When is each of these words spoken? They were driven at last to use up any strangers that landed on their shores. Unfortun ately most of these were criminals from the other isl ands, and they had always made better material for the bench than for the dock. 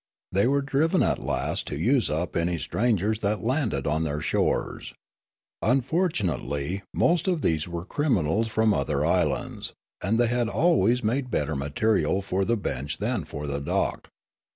They 0.31 0.47
were 0.47 0.63
driven 0.63 1.03
at 1.03 1.19
last 1.23 1.67
to 1.67 1.77
use 1.77 2.09
up 2.09 2.35
any 2.35 2.57
strangers 2.57 3.19
that 3.19 3.43
landed 3.43 3.85
on 3.85 4.01
their 4.01 4.19
shores. 4.19 4.95
Unfortun 5.63 6.35
ately 6.35 6.81
most 6.91 7.27
of 7.27 7.43
these 7.43 7.67
were 7.67 7.85
criminals 7.85 8.47
from 8.47 8.71
the 8.71 8.77
other 8.77 8.97
isl 9.01 9.39
ands, 9.45 9.73
and 10.01 10.19
they 10.19 10.25
had 10.25 10.49
always 10.49 11.03
made 11.03 11.29
better 11.29 11.55
material 11.55 12.23
for 12.23 12.43
the 12.45 12.57
bench 12.57 12.97
than 12.97 13.25
for 13.25 13.45
the 13.45 13.59
dock. 13.61 14.09